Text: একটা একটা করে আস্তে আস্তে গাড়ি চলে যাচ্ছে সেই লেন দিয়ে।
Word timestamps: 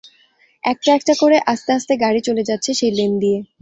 একটা 0.63 0.89
একটা 0.93 1.13
করে 1.19 1.37
আস্তে 1.45 1.69
আস্তে 1.73 1.93
গাড়ি 1.97 2.21
চলে 2.27 2.43
যাচ্ছে 2.49 2.71
সেই 2.73 2.91
লেন 2.97 3.11
দিয়ে। 3.21 3.39